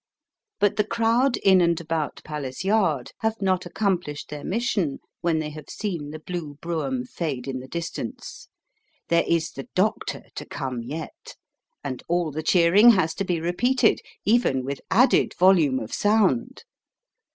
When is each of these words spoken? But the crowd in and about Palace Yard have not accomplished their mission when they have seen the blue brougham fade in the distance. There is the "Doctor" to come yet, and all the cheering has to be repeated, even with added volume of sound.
But 0.59 0.77
the 0.77 0.83
crowd 0.83 1.37
in 1.37 1.61
and 1.61 1.79
about 1.79 2.23
Palace 2.23 2.63
Yard 2.65 3.11
have 3.19 3.39
not 3.39 3.67
accomplished 3.67 4.29
their 4.31 4.43
mission 4.43 4.97
when 5.19 5.37
they 5.37 5.51
have 5.51 5.69
seen 5.69 6.09
the 6.09 6.17
blue 6.17 6.55
brougham 6.59 7.05
fade 7.05 7.47
in 7.47 7.59
the 7.59 7.67
distance. 7.67 8.47
There 9.09 9.23
is 9.27 9.51
the 9.51 9.67
"Doctor" 9.75 10.23
to 10.33 10.43
come 10.43 10.81
yet, 10.81 11.35
and 11.83 12.01
all 12.07 12.31
the 12.31 12.41
cheering 12.41 12.89
has 12.93 13.13
to 13.13 13.23
be 13.23 13.39
repeated, 13.39 13.99
even 14.25 14.65
with 14.65 14.81
added 14.89 15.35
volume 15.37 15.79
of 15.79 15.93
sound. 15.93 16.63